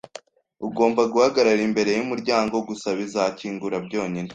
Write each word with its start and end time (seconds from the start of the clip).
Ugomba 0.67 1.01
guhagarara 1.13 1.61
imbere 1.69 1.89
yumuryango 1.93 2.55
gusa. 2.67 2.87
Bizakingura 2.99 3.77
byonyine. 3.85 4.29